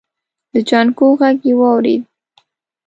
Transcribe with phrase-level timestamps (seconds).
[0.53, 2.03] د جانکو غږ يې واورېد.